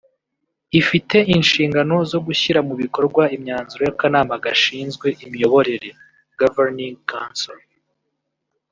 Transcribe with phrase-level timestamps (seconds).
[0.79, 5.89] ifite inshingano zo gushyira mu bikorwa imyanzuro y’akanama gashinzwe imiyoborere
[6.39, 7.59] (Governing Council)